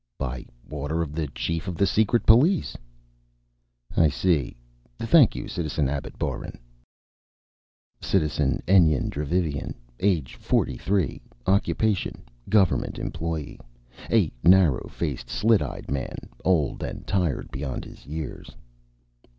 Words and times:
"By 0.17 0.47
order 0.67 1.03
of 1.03 1.13
the 1.13 1.27
Chief 1.27 1.67
of 1.67 1.75
the 1.75 1.85
Secret 1.85 2.25
Police." 2.25 2.75
"I 3.95 4.09
see.... 4.09 4.57
Thank 4.97 5.35
you, 5.35 5.47
Citizen 5.47 5.87
Abbot 5.87 6.17
Boeren." 6.17 6.57
(_Citizen 8.01 8.61
Enyen 8.67 9.11
Dravivian, 9.11 9.75
age 9.99 10.33
43, 10.37 11.21
occupation 11.45 12.23
government 12.49 12.97
employee. 12.97 13.59
A 14.11 14.31
narrow 14.43 14.89
faced, 14.89 15.29
slit 15.29 15.61
eyed 15.61 15.91
man, 15.91 16.15
old 16.43 16.81
and 16.81 17.05
tired 17.05 17.51
beyond 17.51 17.85
his 17.85 18.07
years. 18.07 18.49